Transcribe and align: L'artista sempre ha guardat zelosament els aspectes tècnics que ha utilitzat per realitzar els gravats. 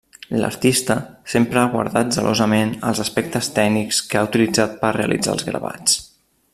L'artista 0.43 0.95
sempre 1.33 1.61
ha 1.63 1.65
guardat 1.73 2.15
zelosament 2.17 2.71
els 2.91 3.01
aspectes 3.05 3.53
tècnics 3.59 4.03
que 4.13 4.21
ha 4.23 4.27
utilitzat 4.31 4.77
per 4.83 4.95
realitzar 5.01 5.37
els 5.37 5.47
gravats. 5.53 6.01